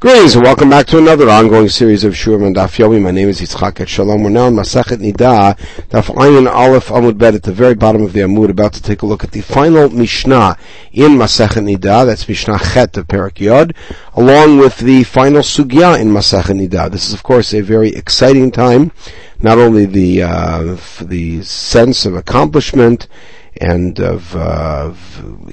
[0.00, 3.02] Greetings and welcome back to another ongoing series of Shurim and Daf Yomi.
[3.02, 4.24] My name is Yitzchak Etshalom.
[4.24, 5.58] We're now in Masachet Nida,
[5.90, 9.02] Daf Ayin Aleph Amud Bet at the very bottom of the Amud, about to take
[9.02, 10.56] a look at the final Mishnah
[10.92, 12.06] in Masachet Nida.
[12.06, 13.74] That's Mishnah Chet of Perak Yod,
[14.14, 16.90] along with the final Sugya in Masachet Nida.
[16.90, 18.92] This is, of course, a very exciting time.
[19.42, 23.06] Not only the uh, the sense of accomplishment
[23.56, 24.92] and of uh,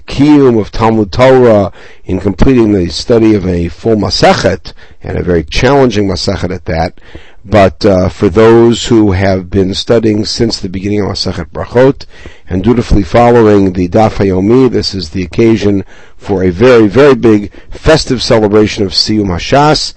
[0.07, 1.71] kiyum of Talmud Torah
[2.05, 7.01] in completing the study of a full masachet and a very challenging masachet at that.
[7.49, 12.05] But uh, for those who have been studying since the beginning of Masachet Brachot
[12.49, 15.85] and dutifully following the Daf Yomi, this is the occasion
[16.17, 19.93] for a very, very big festive celebration of Siyum Hashas.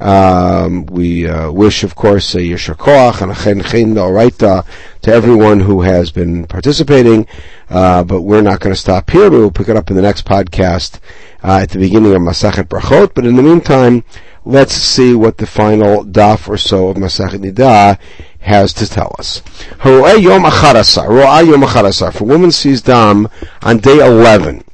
[0.00, 4.64] Um, we uh, wish, of course, a Yeshar Koach and a Chen Chen Oraita
[5.02, 7.26] to everyone who has been participating,
[7.68, 9.28] uh, but we're not going to stop here.
[9.28, 11.00] We will pick it up in the next podcast
[11.44, 13.12] uh, at the beginning of Masachet Brachot.
[13.14, 14.02] But in the meantime,
[14.46, 17.98] let's see what the final daf or so of Masachet Nida
[18.40, 19.42] has to tell us.
[19.84, 23.28] Yom For woman sees dam
[23.62, 24.64] on day 11.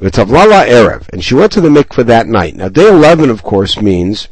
[0.00, 2.54] V'tavlala erev, and she went to the mikveh that night.
[2.54, 4.28] Now, day 11, of course, means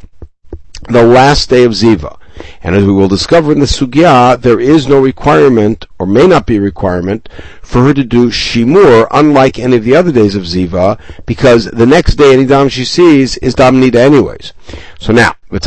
[0.88, 2.18] the last day of Ziva.
[2.62, 6.46] And as we will discover in the Sugya, there is no requirement, or may not
[6.46, 7.28] be a requirement,
[7.62, 11.86] for her to do Shimur, unlike any of the other days of Ziva, because the
[11.86, 14.52] next day any Dam she sees is Dam Nida anyways.
[14.98, 15.34] So now.
[15.50, 15.66] Let's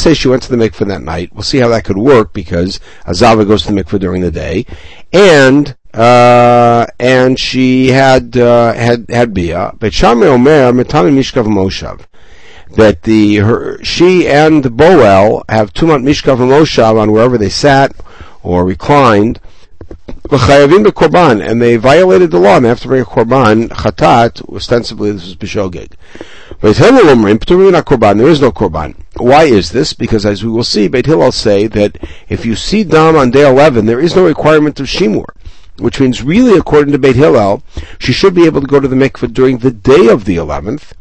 [0.00, 1.32] say she went to the mikveh that night.
[1.32, 4.66] We'll see how that could work, because Azava goes to the mikveh during the day.
[5.12, 9.74] And uh, and she had uh, had had bia.
[9.78, 12.06] But Omer Metami Mishkav Moshav
[12.74, 17.94] that the her, she and Boel have tumat mishkav moshav on wherever they sat
[18.42, 19.40] or reclined.
[20.30, 24.48] and they violated the law, and they have to bring a korban chatat.
[24.54, 25.92] Ostensibly, this is bishogeg.
[26.60, 28.18] But korban.
[28.18, 28.94] There is no korban.
[29.16, 29.92] Why is this?
[29.92, 31.98] Because as we will see, Beit Hillel say that
[32.28, 35.26] if you see dam on day eleven, there is no requirement of shimur
[35.80, 37.62] which means really according to Beit Hillel,
[37.98, 40.92] she should be able to go to the mikveh during the day of the 11th,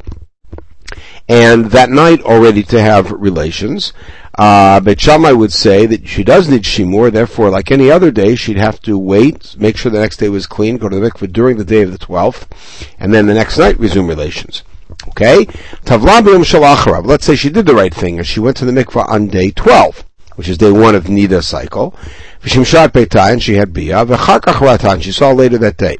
[1.29, 3.93] and that night already to have relations.
[4.37, 8.35] Uh, but Shammai would say that she does need shimur, therefore, like any other day,
[8.35, 11.31] she'd have to wait, make sure the next day was clean, go to the mikveh
[11.31, 12.47] during the day of the 12th,
[12.99, 14.63] and then the next night resume relations.
[15.09, 15.45] Okay?
[15.85, 19.07] Tavla b'yom Let's say she did the right thing, and she went to the mikveh
[19.07, 21.91] on day 12, which is day one of Nida cycle.
[22.41, 24.05] V'shimshat beitah, and she had bia.
[24.05, 25.97] V'char and she saw later that day.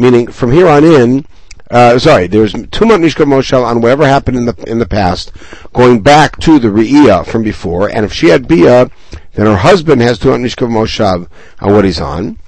[0.00, 1.26] Meaning from here on in,
[1.70, 5.32] uh, sorry, there's Tumat Mishka Moshel on whatever happened in the in the past,
[5.72, 8.90] going back to the Re'iyah from before, and if she had Bia,
[9.34, 11.28] then her husband has Tumat Mishka Moshav
[11.60, 12.38] on what he's on.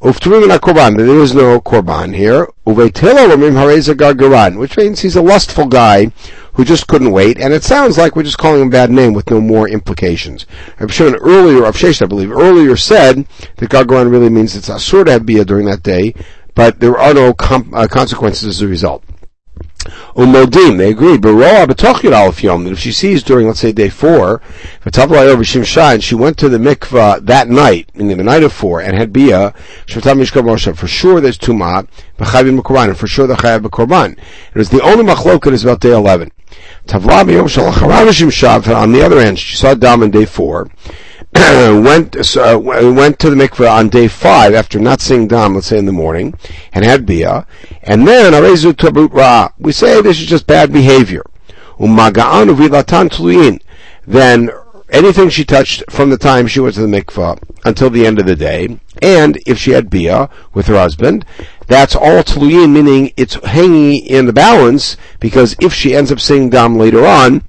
[0.00, 2.48] Ufturim korban, there is no korban here.
[2.66, 6.10] Uvetilo lamim hareza gargaran, which means he's a lustful guy
[6.54, 9.12] who just couldn't wait, and it sounds like we're just calling him a bad name
[9.12, 10.46] with no more implications.
[10.78, 13.26] I've shown earlier, Rav Shesh, I believe, earlier said
[13.56, 16.14] that gargaran really means it's asur to have bia during that day,
[16.60, 19.02] but there are no com- uh, consequences as a result.
[20.14, 21.16] Umodim, they agree.
[21.16, 22.64] Baroa b'tochid alf yom.
[22.64, 24.42] That if she sees during, let's say, day four,
[24.84, 28.94] over and she went to the mikvah that night, meaning the night of four, and
[28.94, 29.54] had bia.
[29.88, 31.88] For sure, there's tuma
[32.18, 34.18] b'chayim b'korban, and for sure the chayav b'korban.
[34.18, 36.30] It was the only machloket is about day eleven.
[36.92, 37.00] On
[38.92, 40.68] the other hand, she saw dam on day four.
[41.34, 45.78] went uh, went to the mikveh on day five after not seeing dam, let's say
[45.78, 46.34] in the morning,
[46.72, 47.46] and had bia,
[47.84, 48.32] and then
[49.12, 49.48] ra.
[49.56, 51.22] We say this is just bad behavior.
[51.78, 52.10] Then
[54.90, 58.26] anything she touched from the time she went to the mikveh until the end of
[58.26, 61.24] the day, and if she had bia with her husband,
[61.68, 66.50] that's all tluyin, meaning it's hanging in the balance because if she ends up seeing
[66.50, 67.44] dam later on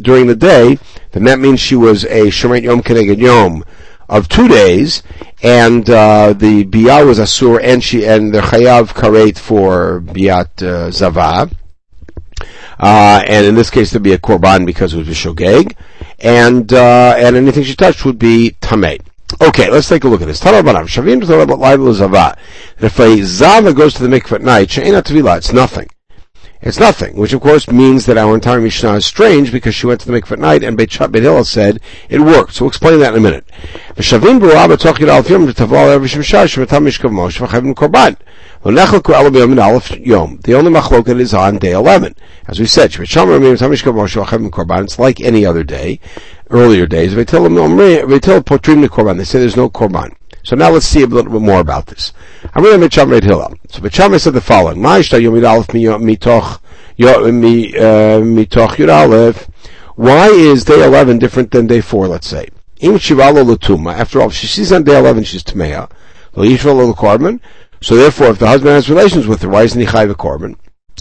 [0.00, 0.78] during the day,
[1.16, 3.64] then that means she was a Shemet Yom Keneged Yom
[4.08, 5.02] of two days,
[5.42, 10.90] and uh, the Biyah was Asur, and she and the Chayav Karet for Biyat uh,
[10.90, 11.50] Zava.
[12.78, 15.74] Uh, and in this case, there'd be a korban because it was a shogeg,
[16.18, 19.00] and uh, and anything she touched would be tamei.
[19.40, 20.40] Okay, let's take a look at this.
[20.40, 22.36] Shavim zava.
[22.78, 25.88] If a zava goes to the mikveh at night, she'ena tvila, it's nothing.
[26.66, 30.00] It's nothing, which of course means that our entire Mishnah is strange because she went
[30.00, 31.78] to the mikveh at night and Beit, Hillel said
[32.08, 32.54] it worked.
[32.54, 33.48] So we'll explain that in a minute.
[33.94, 34.02] The
[40.56, 42.16] only machloket is on day 11.
[42.48, 46.00] As we said, it's like any other day,
[46.50, 47.14] earlier days.
[47.14, 50.16] They tell them they tell Potrimni Korban, they say there's no korban.
[50.46, 52.12] So now let's see a little bit more about this.
[52.54, 52.88] I'm reading
[53.24, 53.56] Hillel.
[53.68, 53.82] So
[54.18, 55.02] said the following: uh,
[58.88, 59.50] Aleph.
[59.96, 62.46] Why is day 11 different than day 4, let's say?
[62.80, 65.90] After all, she sees on day 11 she's Tmeya,
[67.82, 70.54] so therefore, if the husband has relations with her, why isn't he Chayv a Korban?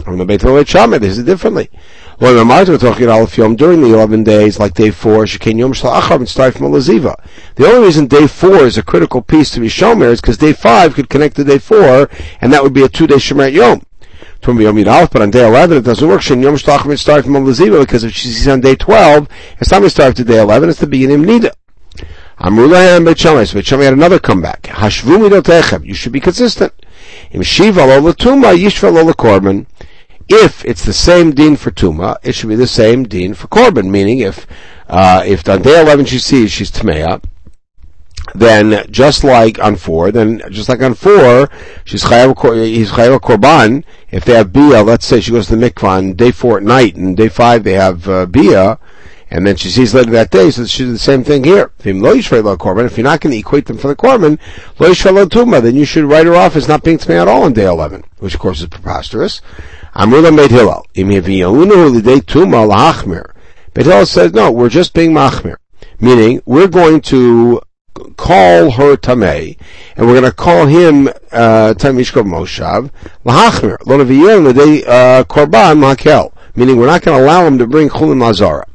[0.05, 1.69] On the Beit Shammai, this is differently.
[2.17, 6.17] When we're talking about Yom during the 11 days, like day 4, Shekin Yom Shla'achar
[6.17, 7.15] and start from Laziva.
[7.55, 10.51] The only reason day 4 is a critical piece to be Shomer is because day
[10.51, 12.09] 5 could connect to day 4,
[12.41, 13.83] and that would be a two-day Shemer Yom.
[14.41, 16.21] But on day 11, it doesn't work.
[16.21, 19.71] Shen Yom Shlachim and start from Laziva, because if she sees on day 12, it's
[19.71, 21.51] not going to start to day 11, it's the beginning of Nida.
[22.39, 23.45] Amrulahem Beit Shammai.
[23.45, 24.63] So Beit Shammai had another comeback.
[24.63, 25.85] Hashvu midotechem.
[25.85, 26.73] You should be consistent.
[27.31, 29.65] Im shiva lo latuma yishva lo korban.
[30.27, 33.89] If it's the same din for tuma, it should be the same din for korban.
[33.89, 34.47] Meaning, if
[34.87, 37.23] uh, if on day eleven she sees she's tmeya,
[38.33, 41.49] then just like on four, then just like on four,
[41.83, 43.83] she's chayav he's chayav korban.
[44.09, 46.63] If they have bia, let's say she goes to the mikvah on day four at
[46.63, 48.79] night, and day five they have uh, bia
[49.35, 51.71] and then she sees later that day, so she did the same thing here.
[51.79, 54.39] If you're not going to equate them for the korban,
[55.61, 58.03] then you should write her off as not being me at all on day 11,
[58.19, 59.41] which of course is preposterous.
[59.95, 60.85] Amrula made Hillel.
[63.73, 65.55] But Hillel says, no, we're just being machmir.
[66.01, 67.61] Meaning, we're going to
[68.17, 69.57] call her Tameh,
[69.95, 72.91] and we're going to call him uh, Tamishkov Moshav,
[73.23, 76.33] Lahachmir, Lonaviyah, uh, Korban Makel.
[76.55, 78.65] Meaning, we're not going to allow him to bring Chulin Lazara.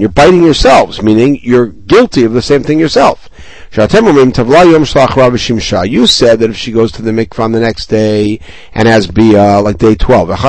[0.00, 3.28] You're biting yourselves, meaning you're guilty of the same thing yourself.
[3.72, 4.00] You said
[6.40, 8.40] that if she goes to the mikvah on the next day
[8.74, 10.42] and has bia, like day 12, there is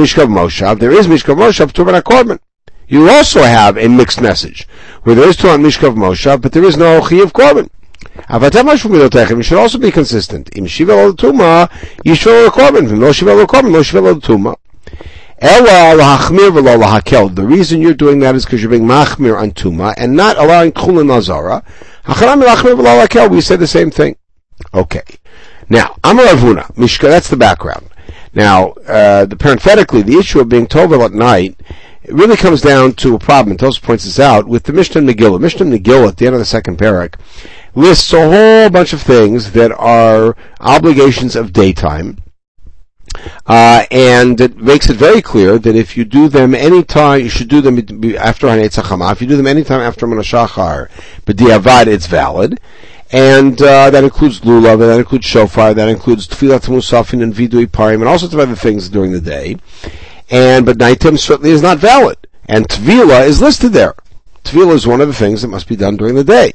[0.00, 2.40] mishkav moshav to korban.
[2.88, 4.66] You also have a mixed message,
[5.04, 7.70] where there is Torah mishkav moshav, but there is no chi of korban.
[8.28, 10.50] You should also be consistent.
[10.56, 11.68] Im shiva tuma,
[12.04, 12.88] yishva korban.
[12.88, 14.56] V'im lo shiva korban, lo shiva tuma.
[17.34, 20.72] The reason you're doing that is because you're being machmir on tuma and not allowing
[20.72, 21.62] chulin nazara.
[23.30, 24.16] We say the same thing.
[24.72, 25.02] Okay.
[25.68, 27.88] Now, Amar Avuna, Mishka, that's the background.
[28.32, 31.60] Now, uh, the, parenthetically, the issue of being tovel at night,
[32.02, 35.00] it really comes down to a problem, and Tosa points this out, with the Mishnah
[35.00, 35.40] Megillah.
[35.40, 37.16] Mishnah Megillah, at the end of the second parak,
[37.74, 42.18] lists a whole bunch of things that are obligations of daytime,
[43.46, 47.48] uh, and it makes it very clear that if you do them anytime, you should
[47.48, 47.78] do them
[48.16, 49.12] after Hanetz HaChamah.
[49.12, 50.90] If you do them anytime after Manashachar,
[51.24, 52.60] but Diavad, it's valid.
[53.12, 57.66] And uh, that includes lulav, and that includes shofar, that includes tefillat musafin and vidui
[57.66, 59.56] parim, and all sorts of other things during the day.
[60.28, 63.94] And but nighttime certainly is not valid, and tvila is listed there.
[64.42, 66.52] Tvila is one of the things that must be done during the day.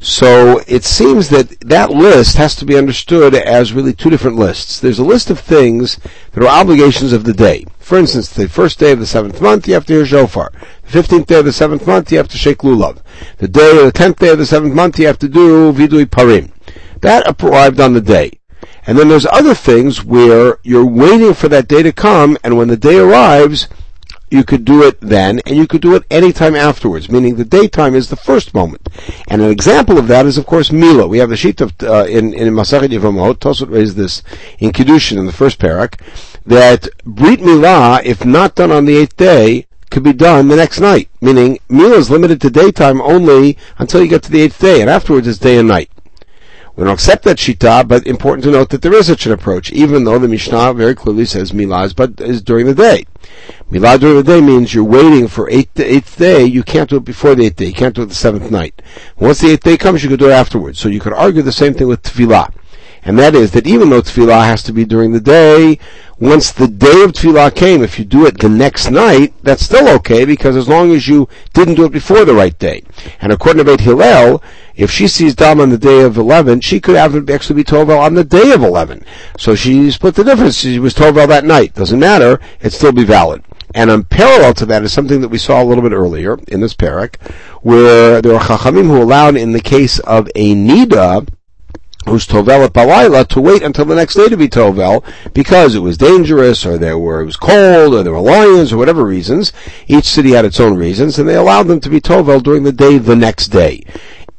[0.00, 4.78] So it seems that that list has to be understood as really two different lists.
[4.78, 5.98] There's a list of things
[6.32, 7.64] that are obligations of the day.
[7.78, 10.52] For instance, the first day of the seventh month, you have to hear shofar.
[10.82, 12.98] The fifteenth day of the seventh month, you have to shake lulav.
[13.38, 16.50] The day the tenth day of the seventh month, you have to do vidui parim.
[17.00, 18.40] That arrived on the day.
[18.86, 22.68] And then there's other things where you're waiting for that day to come, and when
[22.68, 23.68] the day arrives,
[24.34, 27.94] you could do it then, and you could do it anytime afterwards, meaning the daytime
[27.94, 28.88] is the first moment.
[29.28, 31.06] And an example of that is, of course, Mila.
[31.06, 34.22] We have the sheet of, uh, in, in Masachet Yevamot, Tosot raised this
[34.58, 36.00] in Kiddushin in the first parak,
[36.44, 40.80] that Brit Milah, if not done on the eighth day, could be done the next
[40.80, 41.08] night.
[41.20, 44.90] Meaning, Mila is limited to daytime only until you get to the eighth day, and
[44.90, 45.90] afterwards it's day and night.
[46.76, 49.70] We don't accept that shita, but important to note that there is such an approach,
[49.70, 53.06] even though the Mishnah very clearly says milah is, but is during the day.
[53.70, 56.44] Milah during the day means you're waiting for eighth, eighth day.
[56.44, 57.66] You can't do it before the eighth day.
[57.66, 58.82] You can't do it the seventh night.
[59.16, 60.80] Once the eighth day comes, you can do it afterwards.
[60.80, 62.52] So you could argue the same thing with tefillah.
[63.04, 65.78] And that is that even though tefillah has to be during the day,
[66.18, 69.88] once the day of tefillah came, if you do it the next night, that's still
[69.96, 72.82] okay because as long as you didn't do it before the right day.
[73.20, 74.42] And according to Beit Hillel,
[74.74, 78.14] if she sees Dam on the day of 11, she could actually be Tovel on
[78.14, 79.04] the day of 11.
[79.38, 80.56] So she split the difference.
[80.56, 81.74] She was Tovel that night.
[81.74, 82.40] Doesn't matter.
[82.60, 83.44] It'd still be valid.
[83.74, 86.60] And in parallel to that is something that we saw a little bit earlier in
[86.60, 87.20] this parak,
[87.62, 91.26] where there are chachamim who allowed in the case of a nida,
[92.06, 95.98] who's Tovel at to wait until the next day to be Tovel because it was
[95.98, 99.52] dangerous or there were, it was cold or there were lions or whatever reasons.
[99.86, 102.72] Each city had its own reasons and they allowed them to be Tovel during the
[102.72, 103.82] day the next day.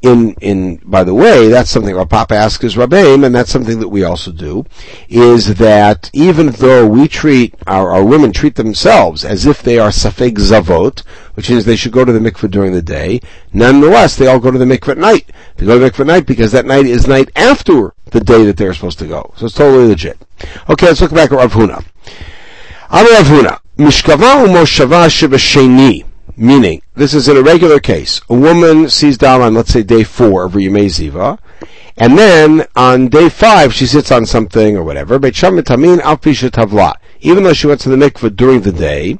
[0.02, 3.80] in, in, by the way, that's something our Papa asks his Rabbeim, and that's something
[3.80, 4.64] that we also do,
[5.08, 9.88] is that even though we treat, our, our women treat themselves as if they are
[9.90, 11.00] Safek Zavot,
[11.34, 13.20] which means they should go to the mikveh during the day,
[13.52, 15.30] nonetheless, they all go to the mikveh at night.
[15.56, 18.44] They go to the mikveh at night because that night is night after the day
[18.44, 19.32] that they're supposed to go.
[19.36, 20.18] So it's totally legit.
[20.68, 21.84] Okay, let's look back at Rav Huna.
[22.90, 26.04] Amar Rav Huna, Mishkava u'moshava shebasheni.
[26.38, 28.20] Meaning, this is in a regular case.
[28.28, 31.38] A woman sees Dam on, let's say, day four of Yemei Ziva,
[31.96, 35.14] and then on day five she sits on something or whatever.
[35.14, 35.32] Even
[37.42, 39.18] though she went to the mikveh during the day,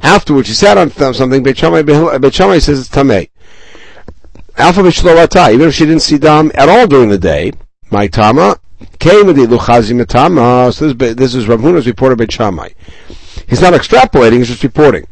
[0.00, 1.42] afterwards she sat on something.
[1.42, 1.82] Beit Shammai
[2.58, 3.28] says it's tamei.
[4.56, 7.52] Alpha even if she didn't see Dam at all during the day,
[7.90, 8.58] my tama
[8.98, 10.72] came with the luchazi matama.
[10.72, 12.70] So this, this is Rav Huna's report of Beit Shammai.
[13.48, 15.06] He's not extrapolating; he's just reporting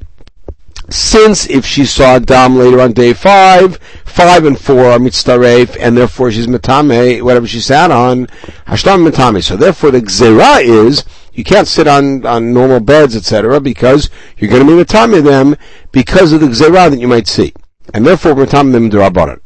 [0.92, 5.96] since if she saw Dam later on day five, five and four are mitzdaref, and
[5.96, 8.26] therefore she's mitame, whatever she sat on,
[8.66, 9.42] hashtam mitame.
[9.42, 14.50] So therefore the gzera is, you can't sit on, on normal beds, etc., because you're
[14.50, 15.56] going to be mitame them
[15.92, 17.54] because of the gzera that you might see.
[17.94, 19.40] And therefore mitame them derabanan.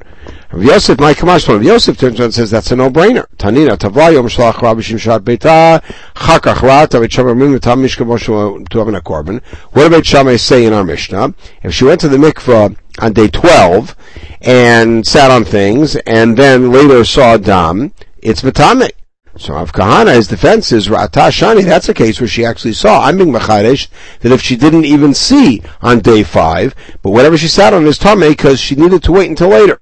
[0.53, 3.27] Rav Yosef, my Kamash, Rav Yosef turns around and says that's a no-brainer.
[3.37, 5.83] Tanina, Tavla, Yom Shalach, Rabbi Shimshat Beita,
[6.15, 9.43] Chakach Rat, Avit Shammai, Mim, Tam Mishka Moshe, to have a korban.
[9.73, 11.35] What did Shammai say in our Mishnah?
[11.63, 13.97] If she went to the mikvah on day 12,
[14.43, 18.91] and sat on things, and then later saw Dam, it's Matame.
[19.39, 23.03] So Rav Kahana's defense is Ra'ata Shani, that's a case where she actually saw.
[23.03, 23.89] I'm being Machadesh,
[24.21, 27.99] that if she didn't even see on day five, but whatever she sat on is
[27.99, 29.79] Tame, because she needed to wait until later.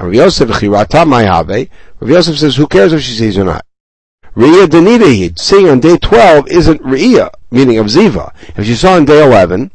[0.00, 3.64] Rav Yosef Rav Yosef says, who cares if she sees or not?
[4.34, 8.32] Riyah Danidahid, seeing on day 12 isn't Riyah, meaning of Ziva.
[8.56, 9.70] If she saw on day 11,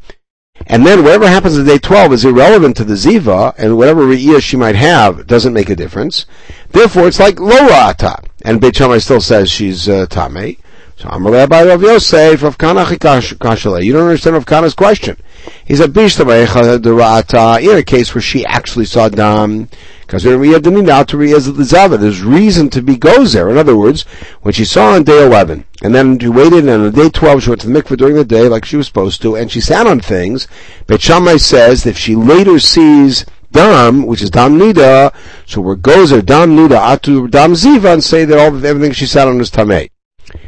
[0.68, 4.42] and then whatever happens on day 12 is irrelevant to the Ziva, and whatever Riyah
[4.42, 6.26] she might have doesn't make a difference.
[6.72, 8.25] Therefore, it's like Lo Ra'ata.
[8.46, 10.60] And Beit Shammai still says she's uh, Tameh.
[10.98, 15.18] So Amalei by Rav Yosef, Rav Kana You don't understand Rav Kana's question.
[15.66, 19.68] He said, Ra'ata, in a case where she actually saw Dam,
[20.02, 23.50] because there's reason to be goes there.
[23.50, 24.04] In other words,
[24.44, 27.50] when she saw on day 11, and then she waited, and on day 12 she
[27.50, 29.88] went to the mikveh during the day like she was supposed to, and she sat
[29.88, 30.48] on things,
[30.86, 33.26] but Shammai says if she later sees
[33.56, 38.04] Dam, which is Dam Nida, so where goes there, Dam Nida, Atu Dam Ziva, and
[38.04, 39.90] say that all everything she sat on was Tameh.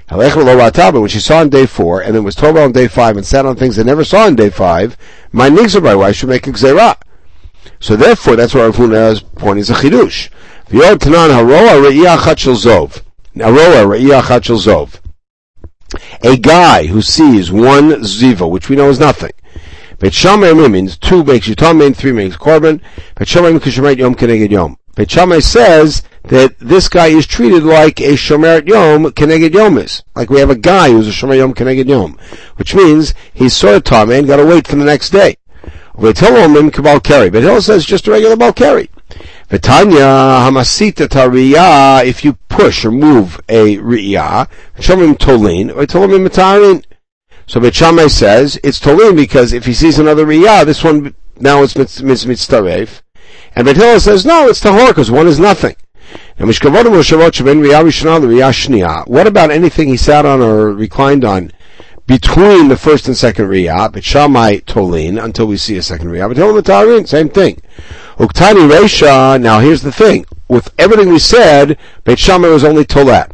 [0.10, 3.26] But when she saw on day four, and then was told on day five, and
[3.26, 4.98] sat on things they never saw on day five,
[5.32, 6.98] my nigzer by wife should make a gzerah.
[7.80, 10.30] So therefore, that's why Rav Huna's point is a chidush.
[10.70, 13.04] V'yod tanan haroa re'iyah chachel zov.
[13.38, 15.00] Chachel zov.
[16.24, 19.32] A guy who sees one ziva, which we know is nothing.
[20.02, 22.82] Shammai means two makes yitam, three makes korban.
[23.16, 24.78] Bet Shammai yom keneged yom.
[25.08, 30.04] Shammai says that this guy is treated like a Shomer Yom Keneged Yomis.
[30.16, 32.18] Like we have a guy who's a Shomer Yom Keneged Yom.
[32.56, 35.38] Which means he's sort of Tame and got to wait for the next day.
[35.96, 37.30] V'tilomim kabal keri.
[37.30, 38.90] But says just a regular balkari.
[39.50, 46.84] V'tanya hamasita tariyah, if you push or move a riyah, shomim tolin, or tolomim matarin.
[47.48, 51.76] So Bet says, it's tolin because if he sees another riyah, this one, now it's
[51.76, 52.88] mitzvah
[53.56, 55.78] And Bet says, no, it's tahor, because one is nothing.
[56.38, 56.50] And.
[56.50, 56.58] What
[59.28, 61.52] about anything he sat on or reclined on
[62.06, 66.28] between the first and second riyah, but Shammai Tolin, until we see a second riyah,
[66.28, 67.62] but Hilam same thing.
[68.18, 73.32] Uktani Resha, now here's the thing, with everything we said, Beit Shammai was only Tolat.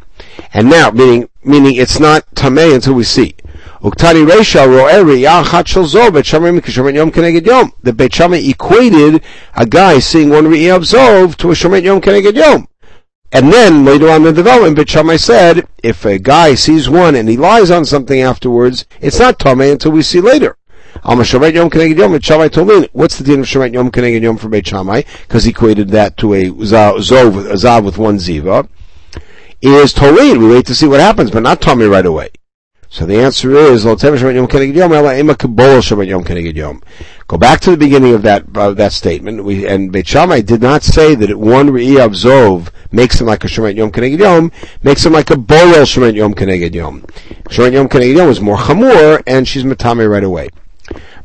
[0.54, 3.36] And now, meaning, meaning it's not Tameh until we see.
[3.84, 4.46] Uktani Bet
[6.96, 7.74] Yom Keneged Yom.
[7.82, 9.22] The Beit Shammai equated
[9.56, 12.70] a guy seeing one riyah of Zov to a Shomet Yom Keneged Yom.
[13.34, 17.28] And then later on in the development, Bet said, if a guy sees one and
[17.28, 20.56] he lies on something afterwards, it's not Tomei until we see later.
[21.04, 23.92] Am Shomet Yom Keneged Yom, Bet Shammai told me, what's the din of Shemet Yom
[23.92, 25.02] Keneged Yom for Shammai?
[25.24, 28.70] Because he equated that to a Zov, a Zav with one Ziva.
[29.62, 30.38] Is Tolin.
[30.38, 32.30] We wait to see what happens, but not Tomei right away.
[32.94, 34.06] So the answer is Go back
[37.62, 39.44] to the beginning of that that statement.
[39.44, 43.48] We, and Beit Shammai did not say that one of Zov makes him like a
[43.48, 44.52] Shemet Yom Keneged Yom,
[44.84, 47.02] makes him like a Boel Shemet Yom Keneged Yom.
[47.50, 50.50] Shemet Yom Keneged Yom is more Chamur, and she's Matame right away.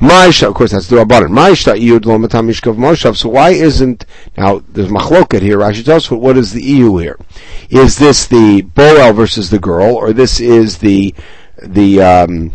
[0.00, 1.28] Ma'isha, of course, that's the Rabbanan.
[1.28, 3.14] Ma'isha iyud lo matamishkav moshav.
[3.14, 4.06] So why isn't,
[4.38, 7.18] now, there's machloket here, Rashi tells us, what is the EU here?
[7.68, 11.14] Is this the Boel versus the girl, or this is the
[11.62, 12.52] the um,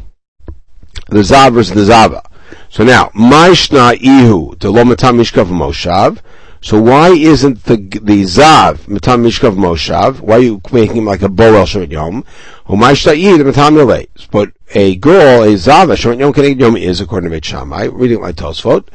[1.10, 2.24] the zav versus the zava.
[2.70, 6.20] So now, Maishna ihu the lomatam mishkav moshav.
[6.62, 10.22] So why isn't the the zav matam mishkav moshav?
[10.22, 12.24] Why are you making him like a boel short yom?
[12.68, 14.08] Umayshtaid matam yolei.
[14.32, 17.86] But a girl, a zav, a short yom keneged yom is according to Beit Shammai.
[17.86, 18.88] Reading my Tosfot.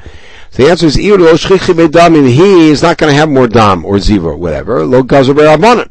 [0.50, 3.84] So the answer is Ihu Dolomitam, and he is not going to have more dam
[3.84, 4.84] or ziva or whatever.
[4.86, 5.90] Lo gazer be'abonin.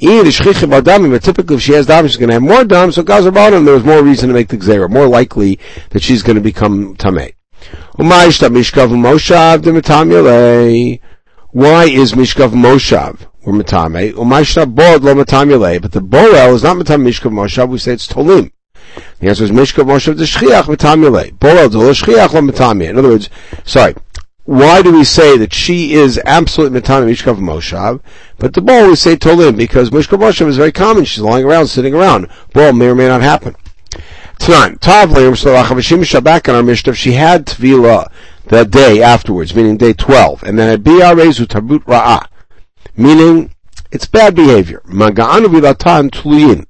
[0.00, 2.92] Typically, if she has dam, she's going to have more dam.
[2.92, 5.58] So gazer be'abonin, there was more reason to make the gzera, more likely
[5.90, 7.34] that she's going to become tamei.
[7.96, 8.38] Why is
[12.12, 14.12] Mishkav Moshav or Matame?
[14.12, 17.68] Umayshta Bod lo Matame But the Boel is not Matam Mishkav Moshav.
[17.68, 18.52] We say it's Tolim.
[19.18, 22.88] The answer is Mishkav Moshav the Shchiach Matame Boel do lo Shchiach lo Matame.
[22.88, 23.30] In other words,
[23.64, 23.94] sorry.
[24.48, 28.00] Why do we say that she is absolutely Matame Mishkav Moshav,
[28.38, 31.04] but the Boel we say Tolim because Mishkav Moshav is very common.
[31.04, 32.30] She's lying around, sitting around.
[32.54, 33.56] Boel may or may not happen.
[34.38, 38.10] Tanan, Tav Leim Shalachim Shabak in our Mishnah, she had Tvila
[38.46, 42.26] that day afterwards, meaning day 12, and then Biyarezu Tabut Ra'ah,
[42.96, 43.54] meaning
[43.92, 44.80] it's bad behavior.
[44.86, 46.64] Maga'anu Vilatan Tluyin.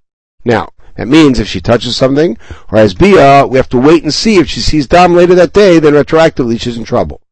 [0.45, 2.39] Now, that means if she touches something,
[2.73, 5.53] or has Bia, we have to wait and see if she sees Dom later that
[5.53, 7.23] day, then retroactively she's in trouble.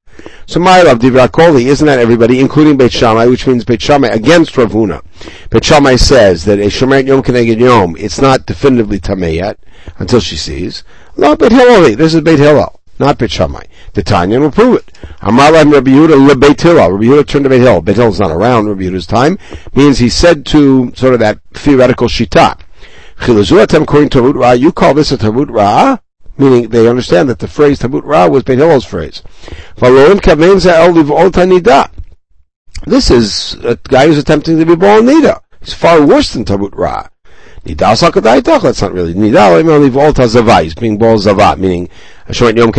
[0.47, 4.53] So my love, Divrakoli, isn't that everybody, including Beit Shammai, which means Beit Shammai against
[4.53, 5.03] Ravuna.
[5.51, 9.59] Beit Shammai says that a Shomeret Yom Keneged Yom, it's not definitively Tameh yet,
[9.99, 10.85] until she sees.
[11.17, 13.65] No, Beit Hillel, this is Beit Hillel, not Beit Shammai.
[13.95, 14.93] The Tanya will prove it.
[15.21, 16.93] Amar Rabbi Yehuda le Beit Hillel.
[16.93, 17.83] Rabbi Yehuda turned to Beit Hillel.
[17.83, 19.39] Beit Hillel's not around Rabbi Yehuda's time,
[19.75, 22.61] means he said to sort of that theoretical shita,
[24.61, 25.99] you call this a Tavut Ra?
[26.39, 29.23] Meaning they understand that the phrase Tabut Ra was Ben Hillel's phrase.
[32.87, 35.41] This is a guy who's attempting to be Baal Nida.
[35.61, 37.09] He's far worse than Tabut Ra.
[37.65, 39.13] That's not really
[40.13, 41.89] Tazavai, he's being Baal Zavat, meaning
[42.31, 42.71] Shoet Yom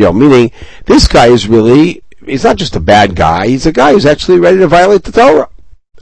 [0.00, 0.18] Yom.
[0.18, 0.50] Meaning,
[0.84, 4.38] this guy is really, he's not just a bad guy, he's a guy who's actually
[4.38, 5.48] ready to violate the Torah.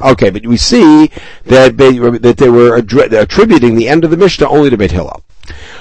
[0.01, 1.11] Okay, but we see
[1.45, 5.23] that they, that they were attributing the end of the Mishnah only to Beit Hillel.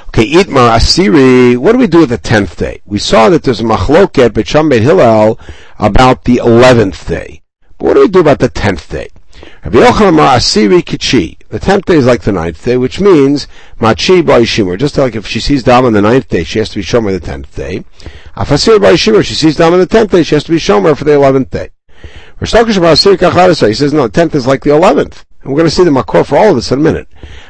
[0.09, 2.81] Okay, Itmar Asiri, what do we do with the tenth day?
[2.85, 5.39] We saw that there's a machloket Sham Beit Hillel
[5.77, 7.43] about the eleventh day.
[7.77, 9.09] But what do we do about the tenth day?
[9.63, 11.37] Rabbi Yochanan Asiri.
[11.49, 13.47] The tenth day is like the ninth day, which means
[13.79, 14.77] Machi by Shimur.
[14.77, 17.11] Just like if she sees Dam on the ninth day, she has to be Shomer
[17.11, 17.85] the tenth day.
[18.35, 20.97] Afasir by Shimur, she sees Dam on the tenth day, she has to be Shomer
[20.97, 21.69] for the eleventh day.
[22.39, 25.25] He says, no, tenth is like the eleventh.
[25.41, 27.07] And we're going to see the makor for all of this in a minute.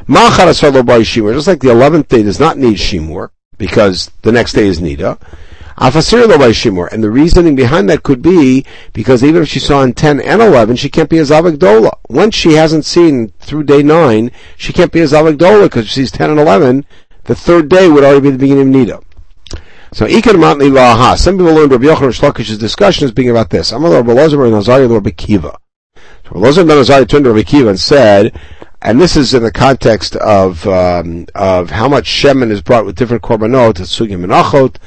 [0.07, 5.19] Just like the eleventh day does not need shimur, because the next day is nida.
[5.77, 6.91] Afasir by shimur.
[6.91, 10.41] And the reasoning behind that could be because even if she saw in 10 and
[10.41, 14.91] 11, she can't be a zavak Once she hasn't seen through day 9, she can't
[14.91, 16.85] be a zavak because she sees 10 and 11.
[17.23, 19.03] The third day would already be the beginning of nida.
[19.91, 21.17] So Ikar Matli Laha.
[21.17, 23.71] Some people learned Rabbi Yochanan Shlokish's discussion is being about this.
[23.71, 25.55] Amal Rabbi and Nazari Rabbi Akiva.
[25.95, 28.39] So Rabbi Lazar and Nazari turned to Rabbi Akiva and said,
[28.81, 32.95] and this is in the context of um, of how much shemen is brought with
[32.95, 34.77] different korbanot, sugim and achot.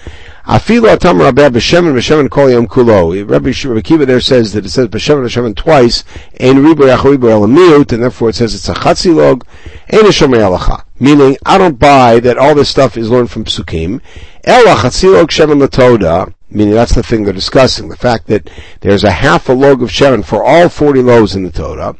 [0.46, 3.14] Afilu atam rabbi b'shemen b'shemen kol yom kulo.
[3.30, 6.02] Rabbi, Rabbi Akiva there says that it says b'shemen b'shemen twice,
[6.40, 9.46] ein ribu yachribu elamiyut, and therefore it says it's a chatzi log,
[9.92, 10.84] ein shomer alacha.
[10.98, 14.00] Meaning, I don't buy that all this stuff is learned from psukim.
[14.42, 18.50] Ela chatzi log shemen latoda, meaning that's the thing they're discussing, the fact that
[18.80, 21.96] there's a half a log of shemen for all 40 loaves in the Torah.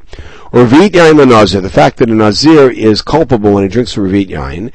[0.55, 4.29] Or Revit Yain Nazir, the fact that a Nazir is culpable when he drinks Revit
[4.29, 4.71] Yain.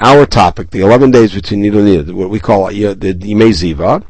[0.00, 3.50] Our topic, the 11 days between Nida and Nida, what we call uh, the Yimei
[3.50, 4.04] Ziva.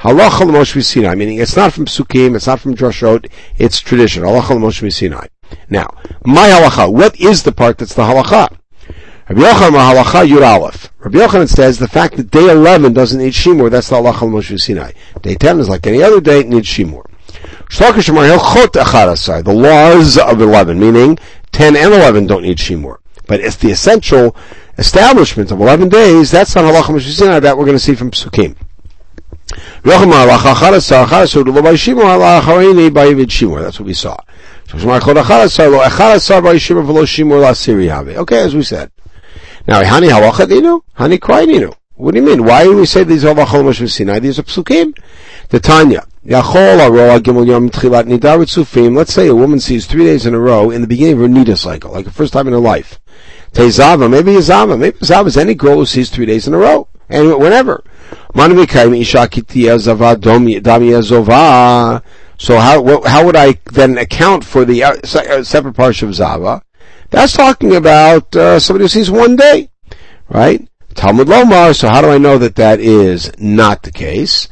[0.00, 4.24] Halacha l'Moshe Sinai, meaning it's not from Sukkim, it's not from Drashot, it's tradition.
[4.24, 5.28] Halacha l'Moshe Sinai.
[5.70, 5.88] Now,
[6.26, 8.58] my halacha, what is the part that's the halacha?
[9.30, 10.90] Rabbi Yochanan halacha Yud Aleph.
[10.98, 14.60] Rabbi Yochanan says the fact that day 11 doesn't need Shimur, that's the halacha l'Moshe
[14.60, 14.92] Sinai.
[15.22, 17.06] Day 10 is like any other day, it needs Shimur.
[17.68, 21.18] The laws of 11, meaning
[21.52, 22.98] 10 and 11 don't need Shimur.
[23.26, 24.36] But it's the essential
[24.78, 28.56] establishment of 11 days, that's not halacha Moshe that we're going to see from Psukim.
[29.84, 30.00] That's
[33.78, 34.16] what we saw.
[38.18, 38.90] Okay, as we said.
[39.68, 40.80] Now, hani halacha dinu?
[40.98, 41.74] Hani kwai dinu?
[41.94, 42.44] What do you mean?
[42.44, 44.20] Why do we say these are halacha Moshe Sinai?
[44.20, 44.96] These are psukim.
[45.50, 46.06] The Tanya.
[46.24, 46.38] Let's
[49.12, 51.58] say a woman sees three days in a row in the beginning of her nida
[51.58, 53.00] cycle, like the first time in her life.
[53.52, 56.54] Tezava, maybe a zava, maybe a zava is any girl who sees three days in
[56.54, 57.82] a row, and whenever.
[62.38, 66.62] So how how would I then account for the uh, uh, separate parsha of zava?
[67.10, 69.70] That's talking about uh, somebody who sees one day,
[70.28, 70.66] right?
[70.94, 74.48] Talmud Lomar, so how do I know that that is not the case?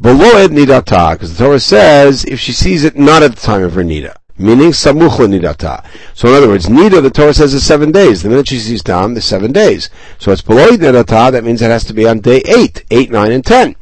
[0.00, 3.62] Below it nidata, because the Torah says if she sees it not at the time
[3.62, 5.84] of her nida, meaning samuch nidata.
[6.12, 8.22] So in other words, nida, the Torah says is seven days.
[8.22, 9.88] The minute she sees dam, the seven days.
[10.18, 13.32] So it's below nidata, that means it has to be on day eight, eight, nine,
[13.32, 13.74] and ten.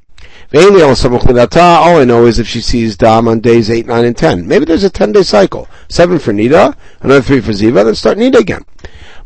[0.54, 4.46] All I know is if she sees Dam on days 8, 9, and 10.
[4.46, 5.68] Maybe there's a 10 day cycle.
[5.88, 8.64] 7 for Nida, another 3 for Ziva, then start Nida again.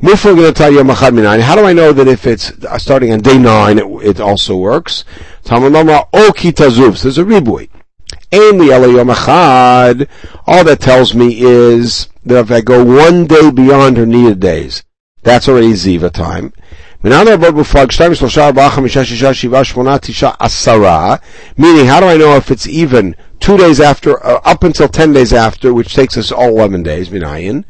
[0.00, 4.56] How do I know that if it's uh, starting on day 9, it, it also
[4.56, 5.04] works?
[5.48, 6.32] All
[7.02, 7.70] there's a ribui.
[10.46, 14.84] All that tells me is that if I go one day beyond her needed days,
[15.22, 16.52] that's already Ziva time.
[17.00, 17.24] Meaning, how
[22.00, 25.72] do I know if it's even two days after, uh, up until ten days after,
[25.72, 27.64] which takes us all eleven days, minayin?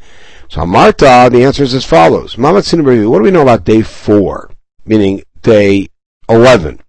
[0.49, 2.37] So Marta, the answer is as follows.
[2.37, 4.51] What do we know about day four?
[4.83, 5.87] Meaning day
[6.27, 6.81] eleven.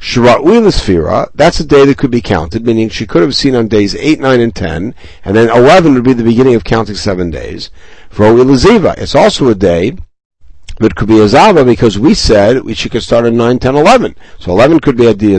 [0.00, 3.68] Shira'ui Sphira, that's a day that could be counted, meaning she could have seen on
[3.68, 4.94] days 8, 9, and 10,
[5.26, 7.70] and then 11 would be the beginning of counting seven days.
[8.08, 9.98] For Ziva, it's also a day
[10.78, 14.16] that could be a Zava because we said she could start on 9, 10, 11.
[14.38, 15.38] So 11 could be a day,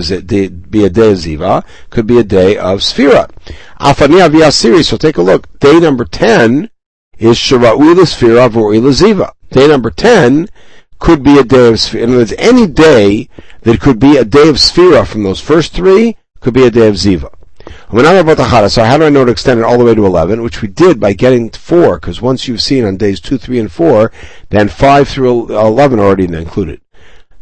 [0.50, 3.32] be a day of Ziva, could be a day of Sphira.
[3.80, 5.60] Afani Aviyah series, so take a look.
[5.60, 6.70] Day number 10
[7.18, 9.32] is Shira'ui Sphira V'Oi Ziva.
[9.50, 10.48] Day number 10
[11.02, 12.04] could be a day of Sphira.
[12.04, 13.28] In other words, any day
[13.64, 16.88] that could be a day of Sphira from those first three could be a day
[16.88, 17.34] of Ziva.
[18.70, 20.42] So how do I know to extend it all the way to 11?
[20.42, 23.60] Which we did by getting to 4, because once you've seen on days 2, 3,
[23.60, 24.12] and 4,
[24.50, 26.80] then 5 through 11 are already included.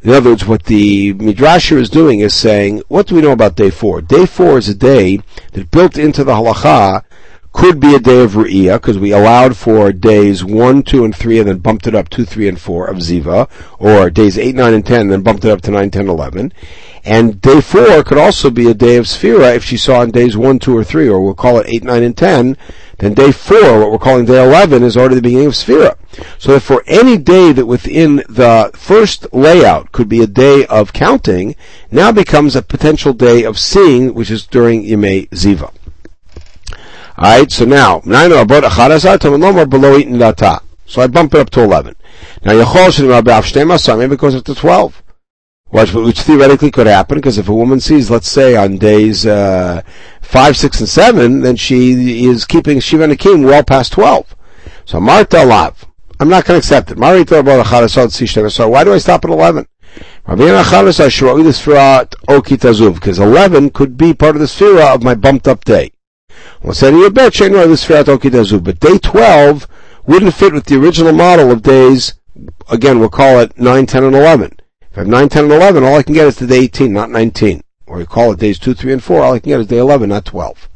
[0.02, 3.58] In other words, what the Midrash is doing is saying, what do we know about
[3.58, 4.02] day 4?
[4.02, 5.20] Day 4 is a day
[5.52, 7.04] that built into the halacha
[7.52, 11.40] could be a day of Ru'iyah, because we allowed for days 1, 2, and 3,
[11.40, 14.74] and then bumped it up 2, 3, and 4 of Ziva, or days 8, 9,
[14.74, 16.54] and 10, and then bumped it up to 9, 10, 11.
[17.06, 20.38] And day 4 could also be a day of Sphira if she saw on days
[20.38, 22.58] 1, 2, or 3, or we'll call it 8, 9, and 10,
[23.00, 25.96] then day 4, what we're calling day 11, is already the beginning of Sphira.
[26.38, 30.94] So if for any day that within the first layout could be a day of
[30.94, 31.56] counting,
[31.90, 35.72] now becomes a potential day of seeing, which is during Yemei Ziva.
[37.20, 38.22] Alright, so now, so
[41.02, 41.96] I bump it up to 11.
[42.46, 42.54] Now,
[43.98, 45.04] maybe it goes up to 12.
[45.66, 49.82] Which, which theoretically could happen, because if a woman sees, let's say, on days uh,
[50.22, 54.34] 5, 6, and 7, then she is keeping Shiva Nakim well past 12.
[54.86, 55.86] So, Marta Lav.
[56.22, 56.98] I'm not going to accept it.
[56.98, 59.68] Marita So, why do I stop at 11?
[62.94, 65.92] Because 11 could be part of the sphere of my bumped up day.
[66.72, 69.68] Said you bet But day 12
[70.06, 72.16] wouldn't fit with the original model of days,
[72.70, 74.58] again, we'll call it 9, 10, and 11.
[74.92, 76.92] If I have 9, 10, and 11, all I can get is the day 18,
[76.92, 77.62] not 19.
[77.88, 79.78] Or we call it days 2, 3, and 4, all I can get is day
[79.78, 80.70] 11, not 12.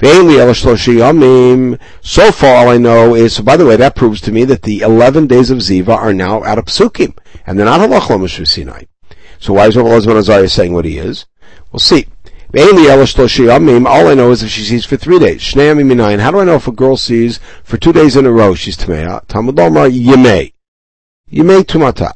[0.00, 4.62] So far, all I know is, so by the way, that proves to me that
[4.62, 8.84] the 11 days of Ziva are now out of Psukim, and they're not halach Sinai.
[9.38, 11.26] So why is Rav Elazar saying what he is?
[11.70, 12.06] We'll see.
[12.56, 15.42] All I know is if she sees for three days.
[15.54, 15.74] How
[16.30, 19.26] do I know if a girl sees for two days in a row she's Tamea?
[19.26, 20.52] Talmud Lomar Yemei.
[21.32, 22.12] Yemei Tumata.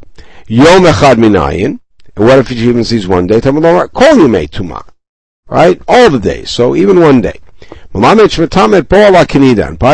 [0.47, 1.81] Yom Echad Minayin.
[2.15, 3.41] What if she even sees one day?
[3.41, 4.87] Talmud Lomar Kol Yemei Tuma.
[5.49, 5.83] Right?
[5.89, 6.51] All the days.
[6.51, 7.41] So even one day.
[7.93, 8.15] And by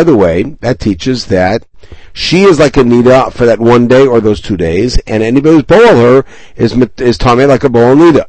[0.03, 1.67] the way, that teaches that
[2.13, 5.55] she is like a nida for that one day or those two days, and anybody
[5.55, 6.25] who's boil her
[6.57, 8.27] is is tame like a boil nida.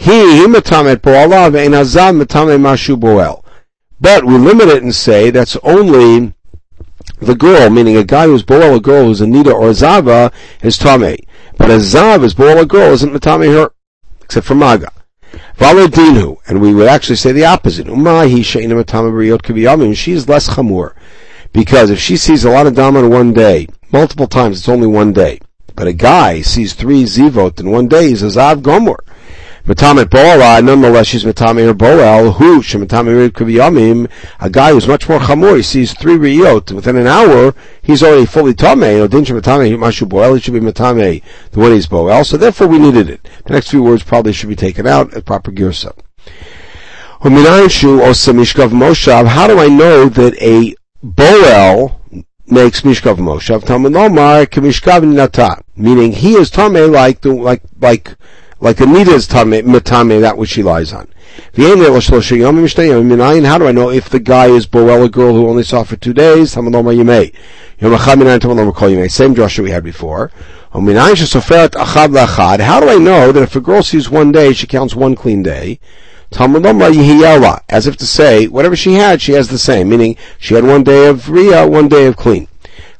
[0.00, 3.44] He metamet po'alav and azam metame mashu boel.
[4.00, 6.32] But we limit it and say that's only
[7.18, 10.32] the girl, meaning a guy who's boel a girl who's a nida or a zava
[10.62, 11.18] is tame.
[11.58, 13.72] But a zav is boel a girl isn't metame her,
[14.22, 14.90] except for maga.
[15.58, 17.86] Valadinu, and we would actually say the opposite.
[17.86, 19.94] Umahi she'ina metame briot kiviyamim.
[19.94, 20.94] She's less chamur.
[21.52, 24.86] Because if she sees a lot of dam in one day, multiple times, it's only
[24.86, 25.40] one day.
[25.76, 28.96] But a guy sees three zivot in one day, he's a zav gomor.
[29.70, 35.58] Metamet Boala, nonetheless she's Metamet Boel, who, Shemetamet Kaviyamim, a guy who's much more chamor,
[35.58, 40.34] he sees three Riyot, within an hour, he's already fully Tameh, Odin Shemetame Mashu Boel,
[40.34, 43.28] he should be Metame, the one he's Boel, so therefore we needed it.
[43.44, 45.96] The next few words probably should be taken out at proper Girsa.
[47.20, 47.28] How
[49.46, 50.74] do I know that a
[51.06, 51.94] Boel
[52.48, 53.64] makes Mishkav Moshav?
[53.64, 58.16] Talmud Omar Kamishkav Nata, meaning he is Tameh like, like, like,
[58.60, 61.08] like a nida is matame, that which she lies on.
[61.56, 65.96] How do I know if the guy is Boel, a girl who only saw for
[65.96, 66.52] two days?
[66.52, 70.30] Same drasha we had before.
[70.72, 70.98] How do
[72.88, 75.80] I know that if a girl sees one day, she counts one clean day?
[76.32, 80.84] As if to say, whatever she had, she has the same, meaning she had one
[80.84, 82.46] day of Riyah, one day of clean.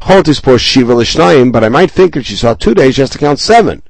[0.01, 3.83] But I might think if she saw two days, she has to count seven.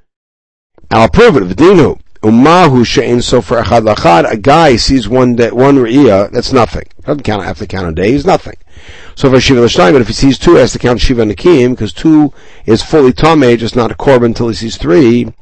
[0.91, 1.45] I'll prove it.
[1.45, 2.01] V'dinu.
[2.23, 4.31] Umahu she'in sofer echad lachad.
[4.31, 6.85] A guy sees one day, one re'iyah, that's nothing.
[7.05, 8.57] Doesn't count, have to count a day, he's nothing.
[9.15, 11.73] So for Shiva L'shnayim, but if he sees two, he has to count Shiva Nakim,
[11.73, 12.35] because two
[12.67, 15.33] is fully Tomei, just not a Korban until he sees three.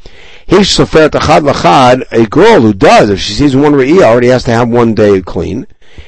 [0.46, 4.44] Hish soferet echad lachad, a girl who does, if she sees one re'iyah, already has
[4.44, 5.66] to have one day clean.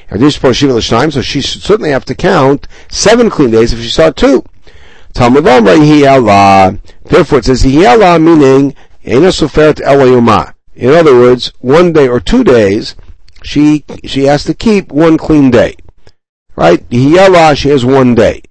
[0.09, 3.73] And this for Shiva L'shnayim, so she should certainly have to count seven clean days
[3.73, 4.45] if she saw two.
[5.13, 9.23] Talmud Therefore it says meaning in
[10.89, 12.95] other words, one day or two days,
[13.43, 15.75] she she has to keep one clean day.
[16.55, 16.87] Right?
[16.89, 18.43] Hiyala, she has one day.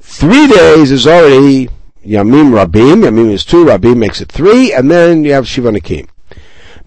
[0.00, 1.68] Three days is already
[2.04, 3.04] Yamim Rabim.
[3.04, 6.06] Yamim is two, Rabim makes it three, and then you have Shiva Nakim.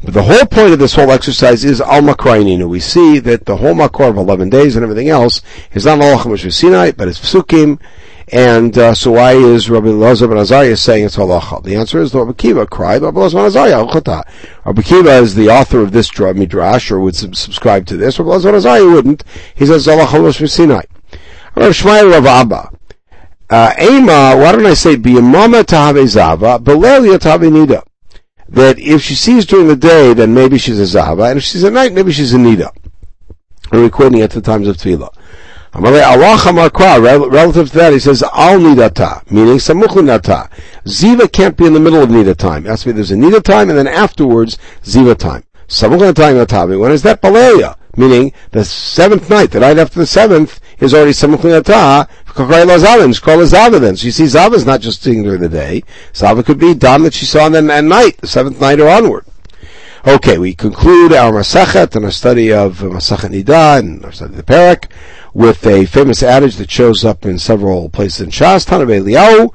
[0.03, 2.69] But the whole point of this whole exercise is Al Makraininu.
[2.69, 5.41] We see that the whole Makor of 11 days and everything else
[5.73, 7.79] is not Allah Sinai, but it's Psukim,
[8.29, 11.63] and uh, so why is Rabbi Elazar ben Azariah saying it's halacha?
[11.63, 13.85] The answer is Rabbi Akiva cried, Rabbi Elazar ben Azariah,
[14.65, 18.19] Rabbi Akiva is the author of this midrash, or would subscribe to this.
[18.19, 19.23] Rabbi Elazar ben Azariah wouldn't.
[19.55, 20.83] He says halacha Rosh Sinai.
[21.55, 22.71] Rabbi Shmuel Rav Abba.
[23.49, 27.81] Uh, Ema, why don't I say biyamama tahave zava, belelia tahave nida.
[28.49, 31.63] That if she sees during the day, then maybe she's a zava, and if she's
[31.63, 32.71] at night, maybe she's a nida.
[33.71, 35.13] We're recording at the times of tefillah.
[35.73, 40.49] Relative to that, he says al nidata, meaning samuch nidata.
[40.85, 42.63] Ziva can't be in the middle of nida time.
[42.63, 45.43] To be there's a nida time and then afterwards ziva time.
[45.67, 46.79] Samuch nidata.
[46.79, 47.75] When is that baleya?
[47.95, 52.07] Meaning the seventh night, the night after the seventh, is already samuch nidata.
[52.29, 53.95] It's called a zava then.
[53.97, 55.83] So you see, zava is not just during the day.
[56.13, 59.25] Zava could be done that she saw then at night, the seventh night or onward.
[60.05, 64.37] Okay, we conclude our Masachet and our study of Masachet Nida and our study of
[64.37, 64.89] the Parak
[65.37, 69.53] with a famous adage that shows up in several places in Shas, Tanav Eliyahu,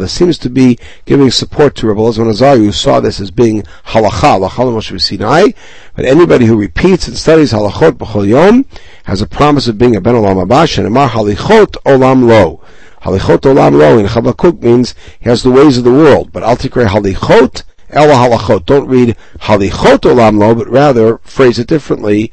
[0.00, 3.62] This seems to be giving support to Rabbi Elazar Azari, who saw this as being
[3.86, 5.52] halacha, halacha Sinai.
[5.94, 8.66] But anybody who repeats and studies halachot b'chol yom
[9.04, 12.60] has a promise of being a ben olam haba, and amar halichot olam lo.
[13.02, 16.32] Halichot olam lo in Chabakuk means he has the ways of the world.
[16.32, 18.66] But take halichot ela halachot.
[18.66, 22.32] Don't read halichot olam lo, but rather phrase it differently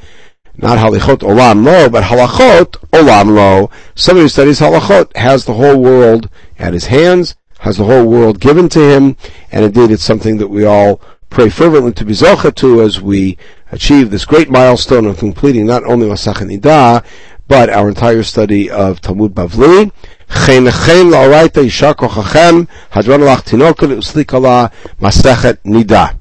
[0.57, 3.71] not halichot olam lo, but halachot olam lo.
[3.95, 8.41] Somebody who studies halachot has the whole world at his hands, has the whole world
[8.41, 9.17] given to him,
[9.53, 13.37] and indeed it's something that we all pray fervently to be zocha to as we
[13.73, 17.05] achieve this great milestone of completing not only Masach Nida,
[17.49, 19.91] but our entire study of Talmud Bavli.
[20.31, 24.33] חן חן לאורייתא יישר כוחכם, hadron lach תינוקה לאוסליק
[25.01, 26.17] Masachet Nida.